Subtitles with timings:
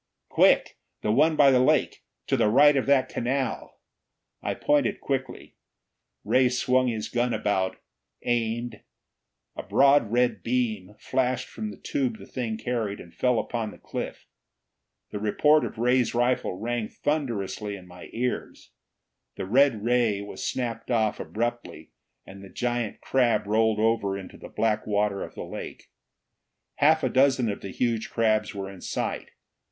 [0.29, 0.79] "Quick!
[1.03, 2.01] The one by the lake!
[2.25, 3.77] To the right of that canal!"
[4.41, 5.57] I pointed quickly.
[6.23, 7.77] Ray swung his gun about,
[8.23, 8.81] aimed.
[9.55, 13.77] A broad red beam flashed from the tube the thing carried, and fell upon the
[13.77, 14.25] cliff.
[15.11, 18.71] The report of Ray's rifle rang thunderously in my ears.
[19.35, 21.91] The red ray was snapped off abruptly,
[22.25, 25.91] and the giant crab rolled over into the black water of the lake.
[26.77, 29.29] Half a dozen of the huge crabs were in sight.